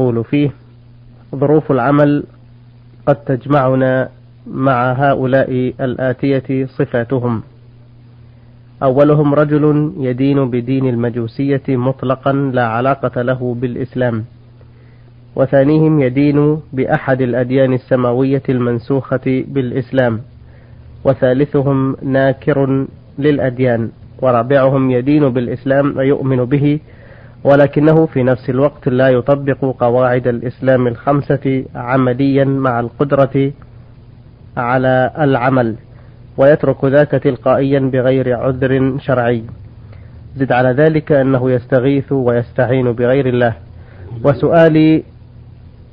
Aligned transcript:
يقول 0.00 0.24
فيه 0.24 0.50
ظروف 1.36 1.72
العمل 1.72 2.24
قد 3.06 3.16
تجمعنا 3.16 4.08
مع 4.46 4.92
هؤلاء 4.92 5.50
الآتية 5.80 6.66
صفاتهم. 6.66 7.42
أولهم 8.82 9.34
رجل 9.34 9.92
يدين 9.98 10.50
بدين 10.50 10.88
المجوسية 10.88 11.62
مطلقا 11.68 12.32
لا 12.32 12.66
علاقة 12.66 13.22
له 13.22 13.54
بالإسلام 13.60 14.24
وثانيهم 15.36 16.00
يدين 16.00 16.60
بأحد 16.72 17.20
الأديان 17.22 17.72
السماوية 17.72 18.42
المنسوخة 18.48 19.44
بالإسلام 19.48 20.20
وثالثهم 21.04 21.96
ناكر 22.02 22.86
للأديان 23.18 23.90
ورابعهم 24.22 24.90
يدين 24.90 25.28
بالإسلام 25.28 25.96
ويؤمن 25.96 26.44
به 26.44 26.78
ولكنه 27.46 28.06
في 28.06 28.22
نفس 28.22 28.50
الوقت 28.50 28.88
لا 28.88 29.08
يطبق 29.08 29.76
قواعد 29.80 30.26
الإسلام 30.28 30.86
الخمسة 30.86 31.64
عمليا 31.74 32.44
مع 32.44 32.80
القدرة 32.80 33.52
على 34.56 35.10
العمل 35.18 35.74
ويترك 36.36 36.84
ذاك 36.84 37.10
تلقائيا 37.10 37.78
بغير 37.78 38.36
عذر 38.36 38.98
شرعي. 38.98 39.42
زد 40.36 40.52
على 40.52 40.68
ذلك 40.68 41.12
أنه 41.12 41.50
يستغيث 41.50 42.12
ويستعين 42.12 42.92
بغير 42.92 43.26
الله. 43.26 43.54
وسؤالي 44.24 45.02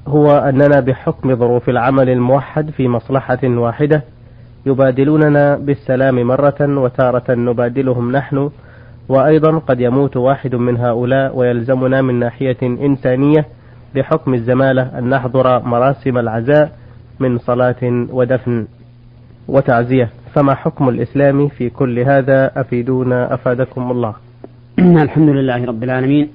هو 0.08 0.32
أننا 0.32 0.80
بحكم 0.80 1.36
ظروف 1.36 1.70
العمل 1.70 2.10
الموحد 2.10 2.70
في 2.70 2.88
مصلحة 2.88 3.40
واحدة 3.44 4.04
يبادلوننا 4.66 5.56
بالسلام 5.56 6.28
مرة 6.28 6.56
وتارة 6.60 7.34
نبادلهم 7.34 8.12
نحن 8.12 8.50
وأيضا 9.10 9.58
قد 9.58 9.80
يموت 9.80 10.18
واحد 10.18 10.56
من 10.56 10.78
هؤلاء 10.78 11.38
ويلزمنا 11.38 12.02
من 12.02 12.20
ناحية 12.20 12.58
إنسانية 12.62 13.46
بحكم 13.96 14.34
الزمالة 14.34 15.00
أن 15.00 15.10
نحضر 15.10 15.60
مراسم 15.68 16.18
العزاء 16.18 16.72
من 17.20 17.38
صلاة 17.38 18.08
ودفن 18.12 18.68
وتعزية. 19.48 20.10
فما 20.34 20.56
حكم 20.56 20.90
الإسلام 20.90 21.48
في 21.48 21.70
كل 21.70 22.00
هذا؟ 22.00 22.52
أفيدونا 22.62 23.34
أفادكم 23.34 23.92
الله. 23.92 24.14
الحمد 24.80 25.30
لله 25.30 25.66
رب 25.66 25.84
العالمين 25.84 26.30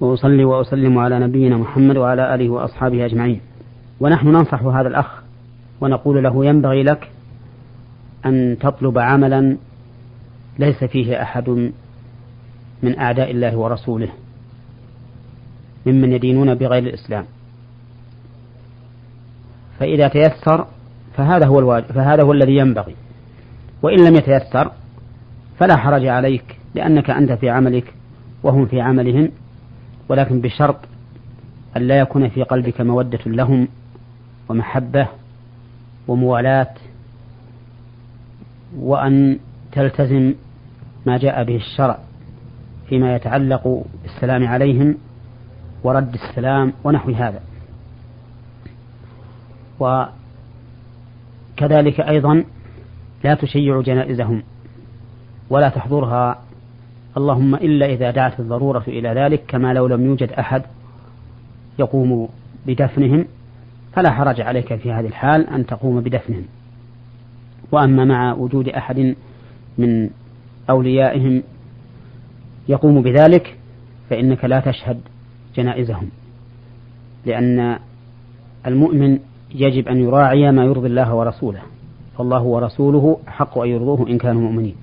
وأصلي 0.00 0.44
وأسلم 0.44 0.98
على 0.98 1.18
نبينا 1.18 1.56
محمد 1.56 1.96
وعلى 1.96 2.34
آله 2.34 2.48
وأصحابه 2.50 3.04
أجمعين. 3.04 3.40
ونحن 4.00 4.28
ننصح 4.28 4.62
هذا 4.62 4.88
الأخ 4.88 5.22
ونقول 5.80 6.24
له 6.24 6.44
ينبغي 6.44 6.82
لك 6.82 7.08
أن 8.26 8.56
تطلب 8.60 8.98
عملا 8.98 9.56
ليس 10.58 10.84
فيه 10.84 11.22
أحد 11.22 11.48
من 12.82 12.98
أعداء 12.98 13.30
الله 13.30 13.56
ورسوله 13.56 14.08
ممن 15.86 16.12
يدينون 16.12 16.54
بغير 16.54 16.82
الإسلام. 16.82 17.24
فإذا 19.80 20.08
تيسر 20.08 20.66
فهذا 21.16 21.46
هو 21.46 21.58
الواجب 21.58 21.86
فهذا 21.86 22.22
هو 22.22 22.32
الذي 22.32 22.56
ينبغي. 22.56 22.94
وإن 23.82 24.04
لم 24.04 24.14
يتيسر 24.14 24.70
فلا 25.58 25.76
حرج 25.76 26.06
عليك 26.06 26.56
لأنك 26.74 27.10
أنت 27.10 27.32
في 27.32 27.50
عملك 27.50 27.94
وهم 28.42 28.66
في 28.66 28.80
عملهم 28.80 29.28
ولكن 30.08 30.40
بشرط 30.40 30.76
أن 31.76 31.82
لا 31.82 31.98
يكون 31.98 32.28
في 32.28 32.42
قلبك 32.42 32.80
مودة 32.80 33.18
لهم 33.26 33.68
ومحبة 34.48 35.08
وموالاة 36.08 36.74
وأن 38.78 39.38
تلتزم 39.72 40.34
ما 41.08 41.18
جاء 41.18 41.44
به 41.44 41.56
الشرع 41.56 41.98
فيما 42.88 43.16
يتعلق 43.16 43.84
بالسلام 44.02 44.48
عليهم 44.48 44.96
ورد 45.84 46.14
السلام 46.14 46.72
ونحو 46.84 47.10
هذا. 47.10 47.40
وكذلك 51.56 52.00
أيضا 52.00 52.44
لا 53.24 53.34
تشيع 53.34 53.80
جنائزهم 53.80 54.42
ولا 55.50 55.68
تحضرها. 55.68 56.38
اللهم 57.16 57.54
إلا 57.54 57.86
إذا 57.86 58.10
دعت 58.10 58.40
الضرورة 58.40 58.84
إلى 58.88 59.08
ذلك 59.08 59.42
كما 59.48 59.72
لو 59.72 59.86
لم 59.86 60.04
يوجد 60.06 60.32
أحد 60.32 60.62
يقوم 61.78 62.28
بدفنهم 62.66 63.24
فلا 63.92 64.10
حرج 64.10 64.40
عليك 64.40 64.74
في 64.74 64.92
هذه 64.92 65.06
الحال 65.06 65.48
أن 65.48 65.66
تقوم 65.66 66.00
بدفنهم. 66.00 66.44
وأما 67.72 68.04
مع 68.04 68.32
وجود 68.32 68.68
أحد 68.68 69.14
من 69.78 70.10
أوليائهم 70.70 71.42
يقوم 72.68 73.02
بذلك 73.02 73.56
فإنك 74.10 74.44
لا 74.44 74.60
تشهد 74.60 75.00
جنائزهم 75.56 76.08
لأن 77.26 77.78
المؤمن 78.66 79.18
يجب 79.54 79.88
أن 79.88 80.00
يراعي 80.00 80.52
ما 80.52 80.64
يرضي 80.64 80.86
الله 80.86 81.14
ورسوله 81.14 81.60
فالله 82.18 82.42
ورسوله 82.42 83.18
حق 83.26 83.58
أن 83.58 83.68
يرضوه 83.68 84.08
إن 84.08 84.18
كانوا 84.18 84.42
مؤمنين. 84.42 84.74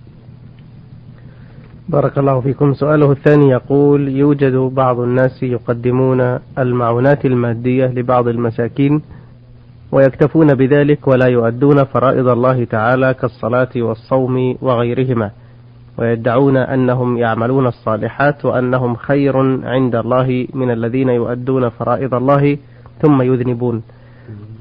بارك 1.90 2.18
الله 2.18 2.42
فيكم. 2.42 2.74
سؤاله 2.74 3.12
الثاني 3.12 3.50
يقول 3.50 4.08
يوجد 4.08 4.56
بعض 4.56 5.00
الناس 5.00 5.44
يقدمون 5.44 6.40
المعونات 6.58 7.26
المادية 7.26 7.86
لبعض 7.86 8.28
المساكين 8.28 9.02
ويكتفون 9.92 10.54
بذلك 10.54 11.08
ولا 11.08 11.28
يؤدون 11.28 11.84
فرائض 11.84 12.28
الله 12.28 12.64
تعالى 12.64 13.14
كالصلاة 13.14 13.70
والصوم 13.76 14.58
وغيرهما. 14.62 15.32
ويدعون 15.98 16.58
أنهم 16.58 17.18
يعملون 17.18 17.68
الصالحات 17.68 18.46
وأنهم 18.46 18.96
خير 18.96 19.38
عند 19.66 19.96
الله 19.96 20.48
من 20.54 20.72
الذين 20.72 21.10
يؤدون 21.10 21.70
فرائض 21.70 22.14
الله 22.14 22.58
ثم 23.02 23.22
يذنبون. 23.22 23.84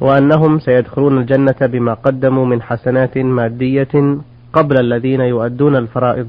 وأنهم 0.00 0.58
سيدخلون 0.58 1.18
الجنة 1.18 1.60
بما 1.62 1.94
قدموا 1.94 2.46
من 2.46 2.62
حسنات 2.62 3.18
مادية 3.18 4.18
قبل 4.52 4.80
الذين 4.80 5.20
يؤدون 5.20 5.76
الفرائض. 5.76 6.28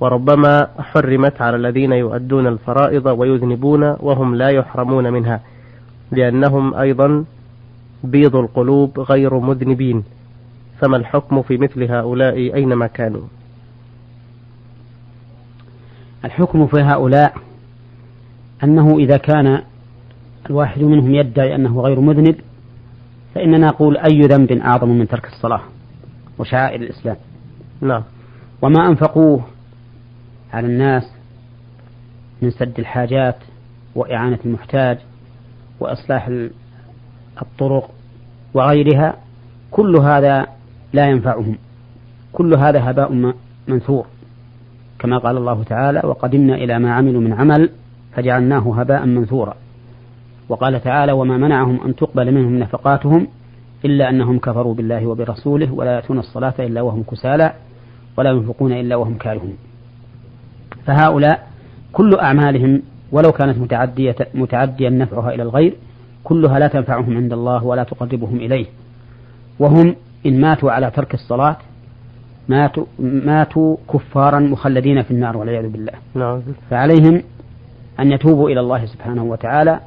وربما 0.00 0.68
حرمت 0.78 1.42
على 1.42 1.56
الذين 1.56 1.92
يؤدون 1.92 2.46
الفرائض 2.46 3.06
ويذنبون 3.06 3.96
وهم 4.00 4.34
لا 4.34 4.48
يحرمون 4.48 5.12
منها 5.12 5.40
لأنهم 6.12 6.74
أيضا 6.74 7.24
بيض 8.04 8.36
القلوب 8.36 9.00
غير 9.00 9.38
مذنبين. 9.38 10.04
فما 10.80 10.96
الحكم 10.96 11.42
في 11.42 11.56
مثل 11.56 11.82
هؤلاء 11.82 12.34
أينما 12.34 12.86
كانوا؟ 12.86 13.22
الحكم 16.24 16.66
في 16.66 16.80
هؤلاء 16.80 17.34
أنه 18.64 18.98
إذا 18.98 19.16
كان 19.16 19.62
الواحد 20.50 20.82
منهم 20.82 21.14
يدعي 21.14 21.54
أنه 21.54 21.80
غير 21.80 22.00
مذنب 22.00 22.36
فإننا 23.34 23.66
نقول 23.66 23.96
أي 23.96 24.20
ذنب 24.20 24.52
أعظم 24.52 24.88
من 24.88 25.08
ترك 25.08 25.26
الصلاة 25.26 25.60
وشعائر 26.38 26.80
الإسلام. 26.80 27.16
نعم. 27.80 28.02
وما 28.62 28.88
أنفقوه 28.88 29.44
على 30.52 30.66
الناس 30.66 31.02
من 32.42 32.50
سد 32.50 32.78
الحاجات 32.78 33.36
وإعانة 33.94 34.38
المحتاج 34.44 34.98
وإصلاح 35.80 36.30
الطرق 37.42 37.90
وغيرها 38.54 39.16
كل 39.70 39.96
هذا 39.96 40.46
لا 40.92 41.08
ينفعهم. 41.08 41.58
كل 42.32 42.54
هذا 42.54 42.90
هباء 42.90 43.34
منثور. 43.68 44.06
كما 45.02 45.18
قال 45.18 45.36
الله 45.36 45.62
تعالى 45.62 46.00
وقدمنا 46.04 46.54
إلى 46.54 46.78
ما 46.78 46.94
عملوا 46.94 47.20
من 47.20 47.32
عمل 47.32 47.70
فجعلناه 48.12 48.80
هباء 48.80 49.06
منثورا. 49.06 49.54
وقال 50.48 50.80
تعالى 50.80 51.12
وما 51.12 51.36
منعهم 51.36 51.80
أن 51.86 51.96
تقبل 51.96 52.34
منهم 52.34 52.58
نفقاتهم 52.58 53.28
إلا 53.84 54.10
أنهم 54.10 54.38
كفروا 54.38 54.74
بالله 54.74 55.06
وبرسوله 55.06 55.72
ولا 55.72 55.94
يأتون 55.94 56.18
الصلاة 56.18 56.54
إلا 56.58 56.82
وهم 56.82 57.02
كسالى 57.02 57.52
ولا 58.16 58.30
ينفقون 58.30 58.72
إلا 58.72 58.96
وهم 58.96 59.14
كارهون. 59.14 59.56
فهؤلاء 60.86 61.46
كل 61.92 62.14
أعمالهم 62.14 62.82
ولو 63.12 63.32
كانت 63.32 63.58
متعدية 63.58 64.16
متعديا 64.34 64.90
نفعها 64.90 65.34
إلى 65.34 65.42
الغير 65.42 65.74
كلها 66.24 66.58
لا 66.58 66.68
تنفعهم 66.68 67.16
عند 67.16 67.32
الله 67.32 67.64
ولا 67.64 67.82
تقربهم 67.84 68.36
إليه. 68.36 68.66
وهم 69.58 69.94
إن 70.26 70.40
ماتوا 70.40 70.72
على 70.72 70.90
ترك 70.90 71.14
الصلاة 71.14 71.56
ماتوا, 72.48 72.84
ماتوا 72.98 73.76
كفارا 73.92 74.38
مخلدين 74.38 75.02
في 75.02 75.10
النار 75.10 75.36
والعياذ 75.36 75.68
بالله. 75.68 75.92
نعم. 76.14 76.42
فعليهم 76.70 77.22
أن 78.00 78.12
يتوبوا 78.12 78.50
إلى 78.50 78.60
الله 78.60 78.86
سبحانه 78.86 79.24
وتعالى 79.24 79.80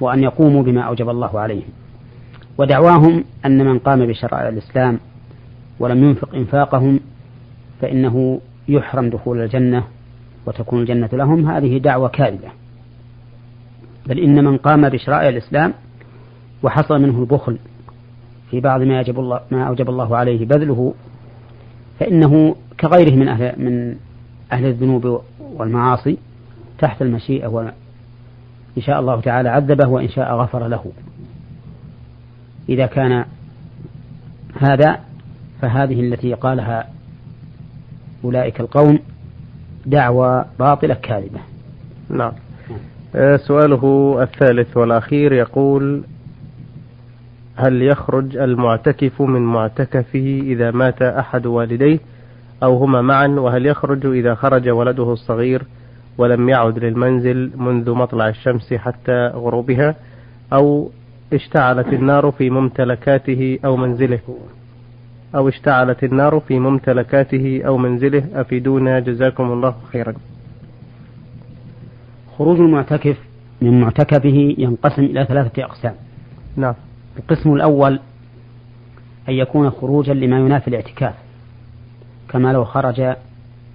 وأن 0.00 0.22
يقوموا 0.22 0.62
بما 0.62 0.80
أوجب 0.80 1.08
الله 1.08 1.40
عليهم. 1.40 1.68
ودعواهم 2.58 3.24
أن 3.46 3.64
من 3.66 3.78
قام 3.78 4.06
بشرع 4.06 4.48
الإسلام 4.48 4.98
ولم 5.80 6.04
ينفق 6.04 6.34
إنفاقهم 6.34 7.00
فإنه 7.80 8.40
يحرم 8.68 9.10
دخول 9.10 9.40
الجنة 9.40 9.84
وتكون 10.46 10.80
الجنة 10.80 11.08
لهم. 11.12 11.50
هذه 11.50 11.78
دعوة 11.78 12.08
كاذبة. 12.08 12.48
بل 14.06 14.18
إن 14.18 14.44
من 14.44 14.56
قام 14.56 14.88
بشرائع 14.88 15.28
الإسلام 15.28 15.74
وحصل 16.62 17.02
منه 17.02 17.20
البخل 17.20 17.58
في 18.50 18.60
بعض 18.60 18.82
ما 18.82 19.00
يجب 19.00 19.20
الله 19.20 19.40
ما 19.50 19.64
أوجب 19.64 19.90
الله 19.90 20.16
عليه 20.16 20.46
بذله 20.46 20.94
فإنه 22.00 22.56
كغيره 22.80 23.14
من 23.14 23.28
أهل 23.28 23.54
من 23.56 23.96
أهل 24.52 24.66
الذنوب 24.66 25.22
والمعاصي 25.40 26.18
تحت 26.78 27.02
المشيئة 27.02 27.72
إن 28.78 28.82
شاء 28.82 29.00
الله 29.00 29.20
تعالى 29.20 29.48
عذبه 29.48 29.88
وإن 29.88 30.08
شاء 30.08 30.34
غفر 30.34 30.68
له. 30.68 30.92
إذا 32.68 32.86
كان 32.86 33.24
هذا 34.58 35.00
فهذه 35.62 36.00
التي 36.00 36.34
قالها 36.34 36.88
أولئك 38.24 38.60
القوم 38.60 38.98
دعوى 39.86 40.44
باطلة 40.58 40.94
كاذبة. 40.94 41.40
نعم. 42.10 42.32
آه، 43.14 43.36
سؤاله 43.36 44.16
الثالث 44.22 44.76
والأخير 44.76 45.32
يقول 45.32 46.02
هل 47.56 47.82
يخرج 47.82 48.36
المعتكف 48.36 49.22
من 49.22 49.42
معتكفه 49.42 50.40
إذا 50.42 50.70
مات 50.70 51.02
أحد 51.02 51.46
والديه 51.46 51.98
أو 52.62 52.76
هما 52.76 53.02
معا؟ 53.02 53.26
وهل 53.26 53.66
يخرج 53.66 54.06
إذا 54.06 54.34
خرج 54.34 54.68
ولده 54.68 55.12
الصغير 55.12 55.62
ولم 56.18 56.48
يعد 56.48 56.78
للمنزل 56.78 57.50
منذ 57.56 57.90
مطلع 57.90 58.28
الشمس 58.28 58.74
حتى 58.74 59.26
غروبها؟ 59.26 59.94
أو 60.52 60.90
اشتعلت 61.32 61.92
النار 61.92 62.30
في 62.30 62.50
ممتلكاته 62.50 63.58
أو 63.64 63.76
منزله؟ 63.76 64.20
أو 65.34 65.48
اشتعلت 65.48 66.04
النار 66.04 66.40
في 66.40 66.58
ممتلكاته 66.58 67.62
أو 67.66 67.76
منزله؟ 67.76 68.24
أفيدونا 68.34 69.00
جزاكم 69.00 69.52
الله 69.52 69.74
خيرا. 69.92 70.14
خروج 72.38 72.60
المعتكف 72.60 73.16
من 73.62 73.80
معتكفه 73.80 74.54
ينقسم 74.58 75.02
إلى 75.02 75.24
ثلاثة 75.24 75.64
أقسام. 75.64 75.94
نعم. 76.56 76.74
القسم 77.18 77.54
الأول 77.54 78.00
أن 79.28 79.34
يكون 79.34 79.70
خروجا 79.70 80.14
لما 80.14 80.38
ينافي 80.38 80.68
الاعتكاف 80.68 81.14
كما 82.28 82.52
لو 82.52 82.64
خرج 82.64 83.16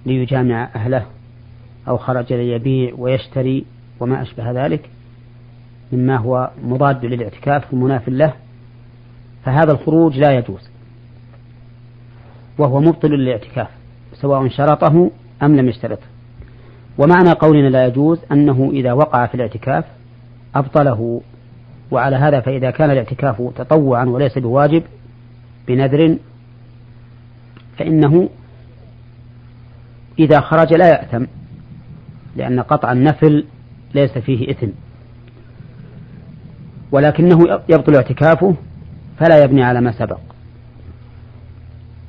ليجامع 0.06 0.68
أهله 0.74 1.06
أو 1.88 1.96
خرج 1.96 2.32
ليبيع 2.32 2.94
ويشتري 2.98 3.64
وما 4.00 4.22
أشبه 4.22 4.50
ذلك 4.50 4.90
مما 5.92 6.16
هو 6.16 6.50
مضاد 6.64 7.04
للاعتكاف 7.04 7.74
ومناف 7.74 8.08
له 8.08 8.34
فهذا 9.44 9.72
الخروج 9.72 10.18
لا 10.18 10.32
يجوز 10.38 10.70
وهو 12.58 12.80
مبطل 12.80 13.08
للاعتكاف 13.08 13.68
سواء 14.14 14.48
شرطه 14.48 15.10
أم 15.42 15.56
لم 15.56 15.68
يشترطه. 15.68 16.06
ومعنى 16.98 17.32
قولنا 17.32 17.68
لا 17.68 17.86
يجوز 17.86 18.20
أنه 18.32 18.70
إذا 18.72 18.92
وقع 18.92 19.26
في 19.26 19.34
الاعتكاف 19.34 19.84
أبطله 20.54 21.20
وعلى 21.92 22.16
هذا 22.16 22.40
فإذا 22.40 22.70
كان 22.70 22.90
الاعتكاف 22.90 23.42
تطوعا 23.56 24.04
وليس 24.04 24.38
بواجب 24.38 24.82
بنذر 25.68 26.18
فإنه 27.78 28.28
إذا 30.18 30.40
خرج 30.40 30.74
لا 30.74 30.88
يأثم 30.88 31.24
لأن 32.36 32.60
قطع 32.60 32.92
النفل 32.92 33.44
ليس 33.94 34.18
فيه 34.18 34.50
إثم. 34.50 34.68
ولكنه 36.92 37.60
يبطل 37.68 37.94
اعتكافه 37.94 38.56
فلا 39.18 39.44
يبني 39.44 39.62
على 39.62 39.80
ما 39.80 39.92
سبق. 39.92 40.18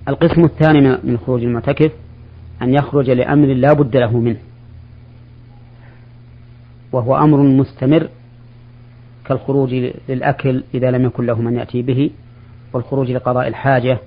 القسم 0.08 0.44
الثاني 0.44 0.98
من 1.04 1.18
خروج 1.18 1.44
المعتكف 1.44 1.92
أن 2.62 2.74
يخرج 2.74 3.10
لأمر 3.10 3.48
لا 3.48 3.74
بد 3.74 3.98
له 3.98 4.20
منه 4.20 4.40
وهو 6.92 7.18
أمر 7.18 7.38
مستمر 7.38 8.10
كالخروج 9.26 9.74
للأكل 10.10 10.64
إذا 10.74 10.92
لم 10.92 11.06
يكن 11.06 11.26
له 11.26 11.42
من 11.42 11.56
يأتي 11.56 11.82
به 11.82 12.10
والخروج 12.74 13.12
لقضاء 13.12 13.48
الحاجة 13.48 13.98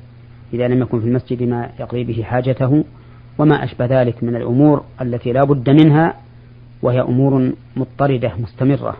إذا 0.54 0.68
لم 0.68 0.82
يكن 0.82 1.00
في 1.00 1.06
المسجد 1.06 1.42
ما 1.42 1.70
يقضي 1.80 2.04
به 2.04 2.22
حاجته 2.22 2.84
وما 3.38 3.64
أشبه 3.64 3.86
ذلك 3.86 4.24
من 4.24 4.36
الأمور 4.36 4.84
التي 5.00 5.32
لا 5.32 5.44
بد 5.44 5.70
منها 5.70 6.14
وهي 6.82 7.00
أمور 7.00 7.52
مضطردة 7.76 8.32
مستمرة. 8.38 8.96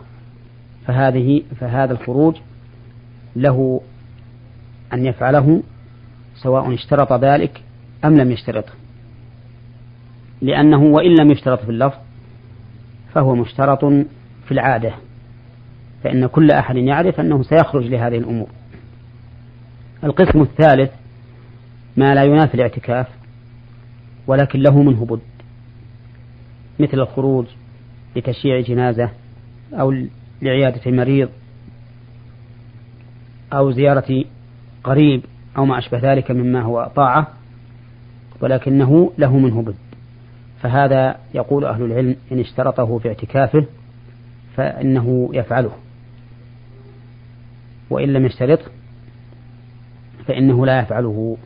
فهذه 0.86 1.42
فهذا 1.60 1.92
الخروج 1.92 2.36
له 3.36 3.80
أن 4.92 5.06
يفعله 5.06 5.62
سواء 6.34 6.74
اشترط 6.74 7.12
ذلك 7.12 7.62
أم 8.04 8.16
لم 8.16 8.30
يشترطه 8.30 8.72
لأنه 10.42 10.82
وإن 10.82 11.14
لم 11.14 11.30
يشترط 11.30 11.64
في 11.64 11.70
اللفظ 11.70 11.98
فهو 13.14 13.34
مشترط 13.34 13.84
في 14.46 14.52
العادة. 14.52 14.92
فإن 16.06 16.26
كل 16.26 16.50
أحد 16.50 16.76
يعرف 16.76 17.20
أنه 17.20 17.42
سيخرج 17.42 17.86
لهذه 17.86 18.18
الأمور. 18.18 18.48
القسم 20.04 20.42
الثالث 20.42 20.90
ما 21.96 22.14
لا 22.14 22.24
ينافي 22.24 22.54
الاعتكاف 22.54 23.06
ولكن 24.26 24.60
له 24.60 24.82
منه 24.82 25.04
بد 25.04 25.20
مثل 26.80 27.00
الخروج 27.00 27.46
لتشييع 28.16 28.60
جنازة 28.60 29.10
أو 29.72 29.94
لعيادة 30.42 30.90
مريض 30.90 31.28
أو 33.52 33.70
زيارة 33.70 34.24
قريب 34.84 35.22
أو 35.58 35.64
ما 35.64 35.78
أشبه 35.78 35.98
ذلك 35.98 36.30
مما 36.30 36.62
هو 36.62 36.90
طاعة 36.96 37.28
ولكنه 38.40 39.12
له 39.18 39.38
منه 39.38 39.62
بد. 39.62 39.76
فهذا 40.60 41.16
يقول 41.34 41.64
أهل 41.64 41.82
العلم 41.82 42.16
إن 42.32 42.40
اشترطه 42.40 42.98
في 42.98 43.08
اعتكافه 43.08 43.66
فإنه 44.56 45.30
يفعله. 45.32 45.85
وإن 47.90 48.12
لم 48.12 48.26
يشترط 48.26 48.60
فإنه 50.26 50.66
لا 50.66 50.80
يفعله. 50.80 51.36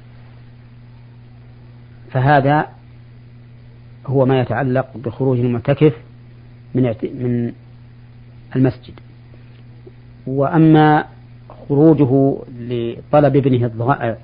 فهذا 2.10 2.68
هو 4.06 4.26
ما 4.26 4.40
يتعلق 4.40 4.96
بخروج 4.96 5.38
المعتكف 5.38 5.94
من 6.74 6.94
من 7.02 7.52
المسجد. 8.56 8.94
وأما 10.26 11.04
خروجه 11.68 12.38
لطلب 12.58 13.36
ابنه 13.36 13.66
الضائع 13.66 14.16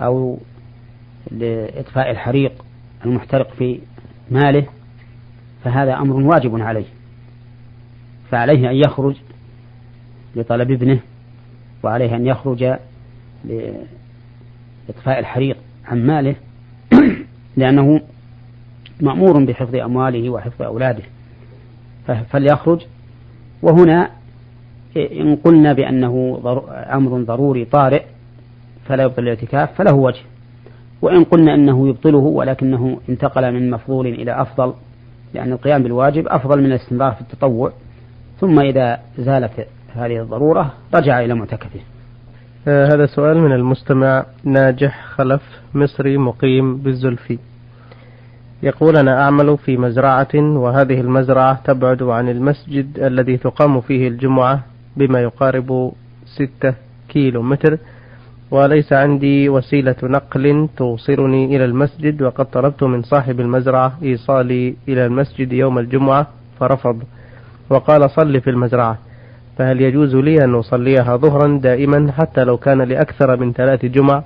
أو 0.00 0.38
لإطفاء 1.30 2.10
الحريق 2.10 2.64
المحترق 3.04 3.50
في 3.54 3.80
ماله 4.30 4.66
فهذا 5.64 5.94
أمر 5.94 6.16
واجب 6.16 6.60
عليه. 6.60 6.86
فعليه 8.30 8.70
أن 8.70 8.76
يخرج 8.76 9.16
لطلب 10.36 10.70
ابنه 10.70 10.98
وعليه 11.82 12.16
أن 12.16 12.26
يخرج 12.26 12.74
لإطفاء 13.44 15.18
الحريق 15.18 15.56
عن 15.84 16.06
ماله 16.06 16.34
لأنه 17.56 18.00
مأمور 19.00 19.44
بحفظ 19.44 19.74
أمواله 19.74 20.30
وحفظ 20.30 20.62
أولاده. 20.62 21.02
فليخرج. 22.30 22.86
وهنا 23.62 24.10
إن 24.96 25.36
قلنا 25.36 25.72
بأنه 25.72 26.40
أمر 26.68 27.22
ضروري 27.22 27.64
طارئ 27.64 28.02
فلا 28.84 29.02
يبطل 29.02 29.22
الاعتكاف 29.22 29.74
فله 29.78 29.94
وجه. 29.94 30.20
وإن 31.02 31.24
قلنا 31.24 31.54
أنه 31.54 31.88
يبطله 31.88 32.18
ولكنه 32.18 33.00
انتقل 33.08 33.52
من 33.52 33.70
مفضول 33.70 34.06
إلى 34.06 34.42
أفضل 34.42 34.74
لأن 35.34 35.52
القيام 35.52 35.82
بالواجب 35.82 36.28
أفضل 36.28 36.58
من 36.60 36.66
الاستمرار 36.66 37.12
في 37.12 37.20
التطوع. 37.20 37.72
ثم 38.40 38.60
إذا 38.60 39.00
زالت 39.18 39.66
هذه 39.94 40.22
الضرورة 40.22 40.72
رجع 40.94 41.20
إلى 41.20 41.34
معتكفه. 41.34 41.80
آه 42.68 42.86
هذا 42.94 43.06
سؤال 43.06 43.38
من 43.40 43.52
المستمع 43.52 44.24
ناجح 44.44 45.04
خلف 45.06 45.42
مصري 45.74 46.18
مقيم 46.18 46.76
بالزلفي 46.76 47.38
يقول 48.62 48.96
أنا 48.96 49.22
أعمل 49.22 49.58
في 49.58 49.76
مزرعة 49.76 50.28
وهذه 50.34 51.00
المزرعة 51.00 51.60
تبعد 51.64 52.02
عن 52.02 52.28
المسجد 52.28 52.98
الذي 52.98 53.36
تقام 53.36 53.80
فيه 53.80 54.08
الجمعة 54.08 54.64
بما 54.96 55.20
يقارب 55.20 55.92
ستة 56.26 56.74
كيلو 57.08 57.42
متر 57.42 57.78
وليس 58.50 58.92
عندي 58.92 59.48
وسيلة 59.48 59.96
نقل 60.02 60.68
توصلني 60.76 61.56
إلى 61.56 61.64
المسجد 61.64 62.22
وقد 62.22 62.44
طلبت 62.50 62.82
من 62.82 63.02
صاحب 63.02 63.40
المزرعة 63.40 63.98
إيصالي 64.02 64.74
إلى 64.88 65.06
المسجد 65.06 65.52
يوم 65.52 65.78
الجمعة 65.78 66.26
فرفض. 66.60 67.02
وقال 67.70 68.10
صل 68.10 68.40
في 68.40 68.50
المزرعة. 68.50 68.98
فهل 69.58 69.80
يجوز 69.80 70.16
لي 70.16 70.44
أن 70.44 70.54
أصليها 70.54 71.16
ظهرا 71.16 71.58
دائما 71.58 72.12
حتى 72.12 72.44
لو 72.44 72.56
كان 72.56 72.82
لأكثر 72.82 73.36
من 73.36 73.52
ثلاث 73.52 73.84
جمع 73.84 74.22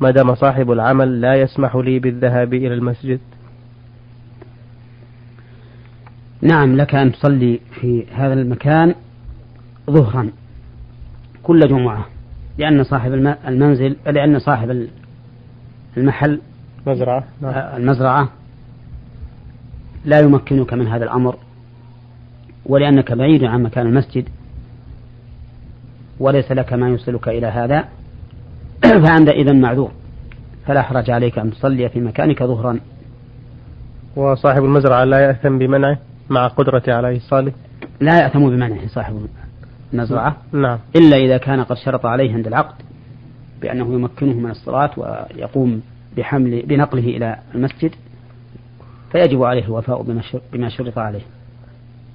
ما 0.00 0.10
دام 0.10 0.34
صاحب 0.34 0.70
العمل 0.70 1.20
لا 1.20 1.34
يسمح 1.34 1.76
لي 1.76 1.98
بالذهاب 1.98 2.54
إلى 2.54 2.74
المسجد 2.74 3.20
نعم 6.42 6.76
لك 6.76 6.94
أن 6.94 7.12
تصلي 7.12 7.60
في 7.80 8.04
هذا 8.14 8.32
المكان 8.32 8.94
ظهرا 9.90 10.30
كل 11.42 11.60
جمعة 11.68 12.06
لأن 12.58 12.84
صاحب 12.84 13.12
المنزل 13.48 13.96
لأن 14.06 14.38
صاحب 14.38 14.88
المحل 15.96 16.40
مزرعة 16.86 17.24
نعم. 17.40 17.52
آه، 17.52 17.76
المزرعة 17.76 18.28
لا 20.04 20.20
يمكنك 20.20 20.72
من 20.72 20.88
هذا 20.88 21.04
الأمر 21.04 21.36
ولأنك 22.66 23.12
بعيد 23.12 23.44
عن 23.44 23.62
مكان 23.62 23.86
المسجد 23.86 24.28
وليس 26.20 26.52
لك 26.52 26.72
ما 26.72 26.88
يوصلك 26.88 27.28
إلى 27.28 27.46
هذا. 27.46 27.84
فأنت 29.04 29.28
إذا 29.28 29.52
معذور. 29.52 29.92
فلا 30.66 30.82
حرج 30.82 31.10
عليك 31.10 31.38
أن 31.38 31.50
تصلي 31.50 31.88
في 31.88 32.00
مكانك 32.00 32.42
ظهرا. 32.42 32.80
وصاحب 34.16 34.64
المزرعة 34.64 35.04
لا 35.04 35.20
يأثم 35.20 35.58
بمنعه 35.58 35.98
مع 36.30 36.46
قدرته 36.46 36.94
على 36.94 37.08
إيصاله؟ 37.08 37.52
لا 38.00 38.20
يأثم 38.22 38.48
بمنعه 38.50 38.86
صاحب 38.86 39.26
المزرعة. 39.92 40.36
نعم. 40.52 40.78
إلا 40.96 41.16
إذا 41.16 41.36
كان 41.36 41.64
قد 41.64 41.76
شرط 41.76 42.06
عليه 42.06 42.34
عند 42.34 42.46
العقد 42.46 42.74
بأنه 43.62 43.94
يمكنه 43.94 44.32
من 44.32 44.50
الصلاة 44.50 44.90
ويقوم 44.96 45.82
بحمل 46.16 46.62
بنقله 46.62 47.16
إلى 47.16 47.36
المسجد 47.54 47.94
فيجب 49.12 49.42
عليه 49.42 49.64
الوفاء 49.64 50.02
بما 50.52 50.68
شرط 50.68 50.98
عليه. 50.98 51.20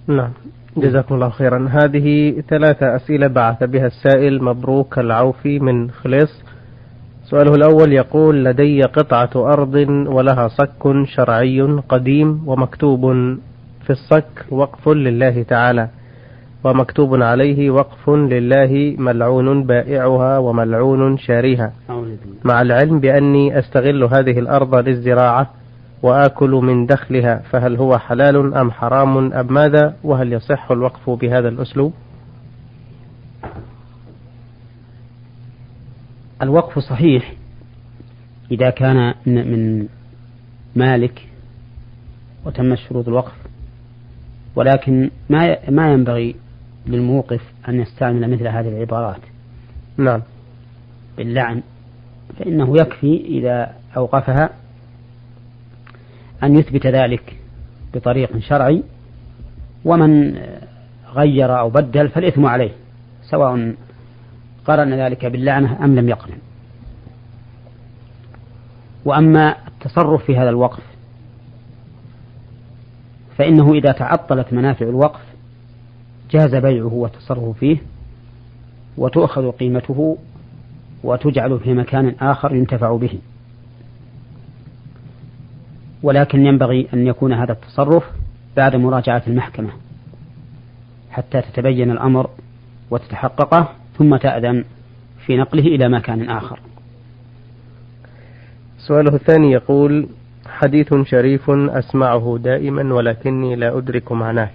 نعم. 0.08 0.32
جزاكم 0.80 1.16
الله 1.16 1.30
خيرا. 1.30 1.70
هذه 1.72 2.34
ثلاثة 2.50 2.96
أسئلة 2.96 3.28
بعث 3.28 3.64
بها 3.64 3.86
السائل 3.88 4.44
مبروك 4.44 5.00
العوفي 5.00 5.60
من 5.60 5.92
خليص. 5.92 6.44
سؤاله 7.24 7.56
الأول 7.56 7.94
يقول 7.94 8.46
لدي 8.46 8.84
قطعة 8.84 9.30
أرض 9.36 9.76
ولها 10.08 10.48
صك 10.48 11.06
شرعي 11.06 11.62
قديم 11.62 12.44
ومكتوب 12.46 13.02
في 13.84 13.90
الصك 13.90 14.46
وقف 14.52 14.90
لله 14.90 15.44
تعالى 15.44 15.88
ومكتوب 16.64 17.22
عليه 17.24 17.70
وقف 17.70 18.10
لله 18.10 18.96
ملعون 18.98 19.64
بائعها 19.64 20.38
وملعون 20.38 21.18
شاريها. 21.18 21.72
مع 22.46 22.62
العلم 22.62 23.00
بأني 23.00 23.60
أستغل 23.60 24.04
هذه 24.04 24.40
الأرض 24.40 24.76
للزراعة 24.76 25.50
وآكل 26.04 26.50
من 26.50 26.86
دخلها 26.86 27.38
فهل 27.38 27.78
هو 27.78 27.98
حلال 27.98 28.54
أم 28.56 28.72
حرام؟ 28.72 29.34
أم 29.34 29.54
ماذا؟ 29.54 29.96
وهل 30.04 30.34
يصح 30.34 30.72
الوقف 30.72 31.10
بهذا 31.10 31.50
الأسلوب؟ 31.50 31.94
الوقف 36.42 36.80
صحيح 36.80 37.34
إذا 38.52 38.70
كان 38.70 39.14
من 39.26 39.88
مالك 40.76 41.28
وتم 42.46 42.76
شروط 42.76 43.08
الوقف 43.08 43.36
ولكن 44.56 45.10
ما 45.30 45.70
ما 45.70 45.92
ينبغي 45.94 46.36
للموقف 46.88 47.42
أن 47.70 47.80
يستعمل 47.80 48.32
مثل 48.32 48.48
هذه 48.48 48.68
العبارات. 48.68 49.22
نعم. 49.98 50.22
باللعن 51.18 51.62
فإنه 52.40 52.78
يكفي 52.78 53.26
إذا 53.26 53.76
أوقفها 53.98 54.50
أن 56.44 56.56
يثبت 56.60 56.88
ذلك 56.88 57.36
بطريق 57.94 58.38
شرعي 58.38 58.84
ومن 59.86 60.40
غير 61.14 61.60
أو 61.60 61.70
بدل 61.70 62.10
فالإثم 62.10 62.46
عليه 62.46 62.72
سواء 63.22 63.76
قرن 64.66 64.94
ذلك 64.94 65.26
باللعنة 65.26 65.86
أم 65.86 65.96
لم 65.96 66.10
يقرن. 66.10 66.38
وأما 69.06 69.56
التصرف 69.68 70.26
في 70.26 70.38
هذا 70.38 70.50
الوقف 70.50 70.84
فإنه 73.38 73.74
إذا 73.74 73.92
تعطلت 73.92 74.54
منافع 74.54 74.86
الوقف 74.86 75.22
جاز 76.32 76.56
بيعه 76.56 76.94
والتصرف 76.94 77.58
فيه 77.58 77.78
وتؤخذ 78.98 79.52
قيمته 79.52 80.18
وتجعل 81.04 81.60
في 81.60 81.74
مكان 81.74 82.16
آخر 82.22 82.56
ينتفع 82.56 82.96
به. 82.96 83.20
ولكن 86.04 86.46
ينبغي 86.46 86.88
أن 86.94 87.08
يكون 87.08 87.34
هذا 87.34 87.52
التصرف 87.52 88.04
بعد 88.58 88.76
مراجعة 88.76 89.24
المحكمة 89.28 89.70
حتى 91.12 91.42
تتبين 91.42 91.92
الأمر 91.92 92.30
وتتحققه 92.92 93.70
ثم 93.98 94.16
تأذن 94.16 94.64
في 95.26 95.38
نقله 95.38 95.64
إلى 95.64 95.90
مكان 95.90 96.30
آخر. 96.30 96.60
سؤاله 98.78 99.16
الثاني 99.16 99.52
يقول 99.52 100.08
حديث 100.48 100.94
شريف 100.94 101.50
أسمعه 101.50 102.40
دائما 102.44 102.94
ولكني 102.94 103.56
لا 103.56 103.78
أدرك 103.78 104.12
معناه 104.12 104.50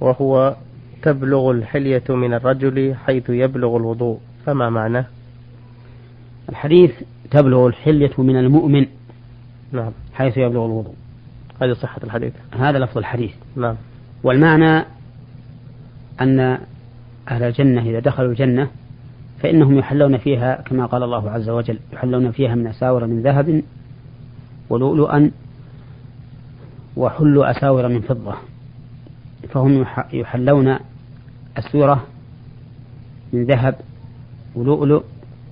وهو 0.00 0.56
تبلغ 1.02 1.50
الحلية 1.50 2.04
من 2.08 2.34
الرجل 2.34 2.94
حيث 2.94 3.30
يبلغ 3.30 3.76
الوضوء 3.76 4.18
فما 4.46 4.70
معناه؟ 4.70 5.04
الحديث 6.48 6.90
تبلغ 7.30 7.66
الحلية 7.66 8.12
من 8.18 8.36
المؤمن 8.36 8.86
نعم. 9.72 9.92
حيث 10.14 10.36
يبلغ 10.36 10.66
الوضوء. 10.66 10.94
هذه 11.62 11.72
صحة 11.72 12.00
الحديث. 12.04 12.32
هذا 12.52 12.78
لفظ 12.78 12.98
الحديث. 12.98 13.32
نعم. 13.56 13.74
والمعنى 14.22 14.84
أن 16.20 16.58
أهل 17.30 17.42
الجنة 17.42 17.82
إذا 17.82 17.98
دخلوا 17.98 18.30
الجنة 18.30 18.70
فإنهم 19.42 19.78
يحلون 19.78 20.18
فيها 20.18 20.62
كما 20.66 20.86
قال 20.86 21.02
الله 21.02 21.30
عز 21.30 21.48
وجل 21.48 21.78
يحلون 21.92 22.30
فيها 22.30 22.54
من 22.54 22.66
أساور 22.66 23.06
من 23.06 23.22
ذهب 23.22 23.62
ولؤلؤا 24.70 25.30
وحلوا 26.96 27.50
أساور 27.50 27.88
من 27.88 28.00
فضة. 28.00 28.34
فهم 29.48 29.86
يحلون 30.12 30.78
أسورة 31.56 32.04
من 33.32 33.44
ذهب 33.44 33.74
ولؤلؤ 34.54 35.02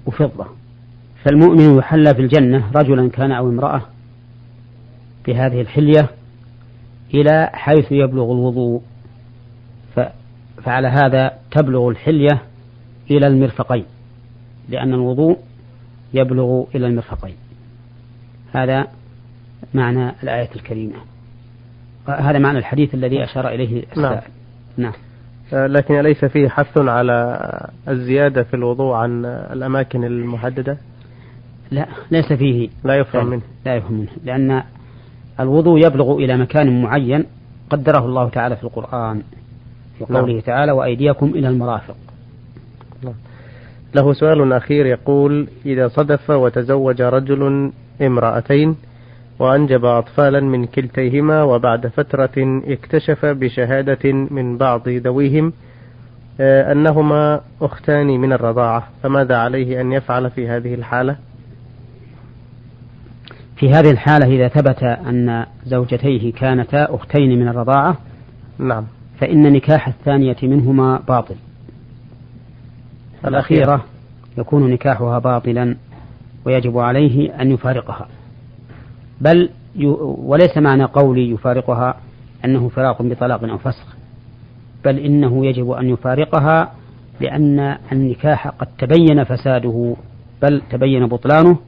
وفضة. 0.06 0.46
فالمؤمن 1.24 1.78
يحلى 1.78 2.14
في 2.14 2.20
الجنة 2.22 2.70
رجلا 2.74 3.10
كان 3.10 3.32
أو 3.32 3.48
امرأة 3.48 3.82
بهذه 5.28 5.60
الحلية 5.60 6.08
إلى 7.14 7.50
حيث 7.52 7.92
يبلغ 7.92 8.32
الوضوء. 8.32 8.82
فعلى 10.64 10.88
هذا 10.88 11.38
تبلغ 11.50 11.88
الحلية 11.88 12.42
إلى 13.10 13.26
المرفقين 13.26 13.84
لأن 14.68 14.94
الوضوء 14.94 15.38
يبلغ 16.14 16.64
إلى 16.74 16.86
المرفقين. 16.86 17.34
هذا 18.54 18.86
معنى 19.74 20.12
الآية 20.22 20.48
الكريمة. 20.56 20.96
هذا 22.08 22.38
معنى 22.38 22.58
الحديث 22.58 22.94
الذي 22.94 23.24
أشار 23.24 23.48
إليه 23.48 23.82
السائل 23.82 24.02
نعم, 24.02 24.22
نعم. 24.76 24.92
آه، 25.52 25.66
لكن 25.66 25.94
أليس 25.94 26.24
فيه 26.24 26.48
حث 26.48 26.78
على 26.78 27.38
الزيادة 27.88 28.42
في 28.42 28.54
الوضوء 28.54 28.94
عن 28.94 29.24
الأماكن 29.24 30.04
المحددة؟ 30.04 30.78
لا 31.70 31.86
ليس 32.10 32.32
فيه. 32.32 32.68
لا 32.84 32.94
يفهم 32.94 33.26
منه. 33.26 33.42
لا 33.66 33.76
يفهم 33.76 33.92
منه 33.92 34.10
لأن 34.24 34.62
الوضوء 35.40 35.86
يبلغ 35.86 36.16
إلى 36.16 36.36
مكان 36.36 36.82
معين 36.82 37.24
قدره 37.70 38.04
الله 38.06 38.28
تعالى 38.28 38.56
في 38.56 38.64
القرآن 38.64 39.22
في 39.98 40.04
قوله 40.04 40.32
نعم. 40.32 40.40
تعالى 40.40 40.72
وأيديكم 40.72 41.26
إلى 41.26 41.48
المرافق 41.48 41.96
نعم. 43.04 43.14
له 43.94 44.12
سؤال 44.12 44.52
أخير 44.52 44.86
يقول 44.86 45.48
إذا 45.66 45.88
صدف 45.88 46.30
وتزوج 46.30 47.02
رجل 47.02 47.72
امرأتين 48.02 48.76
وأنجب 49.38 49.84
أطفالا 49.84 50.40
من 50.40 50.66
كلتيهما 50.66 51.42
وبعد 51.42 51.86
فترة 51.86 52.62
اكتشف 52.66 53.26
بشهادة 53.26 54.12
من 54.12 54.56
بعض 54.56 54.88
ذويهم 54.88 55.52
آه، 56.40 56.72
أنهما 56.72 57.40
أختان 57.62 58.06
من 58.06 58.32
الرضاعة 58.32 58.88
فماذا 59.02 59.36
عليه 59.36 59.80
أن 59.80 59.92
يفعل 59.92 60.30
في 60.30 60.48
هذه 60.48 60.74
الحالة 60.74 61.16
في 63.58 63.70
هذه 63.70 63.90
الحالة 63.90 64.26
إذا 64.26 64.48
ثبت 64.48 64.82
أن 64.82 65.46
زوجتيه 65.64 66.32
كانتا 66.32 66.94
أختين 66.94 67.38
من 67.38 67.48
الرضاعة 67.48 67.96
نعم. 68.58 68.84
فإن 69.20 69.52
نكاح 69.52 69.88
الثانية 69.88 70.36
منهما 70.42 71.00
باطل. 71.08 71.34
الأخيرة. 73.24 73.84
يكون 74.38 74.70
نكاحها 74.70 75.18
باطلا 75.18 75.76
ويجب 76.44 76.78
عليه 76.78 77.42
أن 77.42 77.50
يفارقها. 77.50 78.08
بل 79.20 79.50
وليس 80.02 80.58
معنى 80.58 80.84
قولي 80.84 81.30
يفارقها 81.30 81.96
أنه 82.44 82.68
فراق 82.68 83.02
بطلاق 83.02 83.44
أو 83.44 83.58
فسخ. 83.58 83.96
بل 84.84 84.98
إنه 84.98 85.46
يجب 85.46 85.70
أن 85.70 85.88
يفارقها 85.88 86.72
لأن 87.20 87.78
النكاح 87.92 88.48
قد 88.48 88.68
تبين 88.78 89.24
فساده 89.24 89.96
بل 90.42 90.62
تبين 90.70 91.06
بطلانه. 91.06 91.58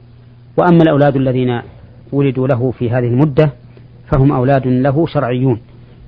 وأما 0.57 0.83
الأولاد 0.83 1.15
الذين 1.15 1.61
ولدوا 2.11 2.47
له 2.47 2.71
في 2.71 2.89
هذه 2.89 3.07
المدة 3.07 3.51
فهم 4.11 4.31
أولاد 4.31 4.67
له 4.67 5.05
شرعيون 5.07 5.61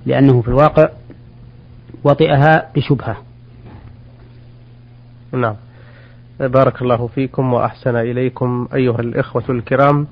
لأنه 0.05 0.41
في 0.41 0.48
الواقع 0.48 0.89
وطئها 2.03 2.72
بشبهة. 2.75 3.17
نعم. 5.31 5.55
بارك 6.39 6.81
الله 6.81 7.07
فيكم 7.07 7.53
وأحسن 7.53 7.95
إليكم 7.95 8.67
أيها 8.74 9.00
الإخوة 9.00 9.43
الكرام. 9.50 10.07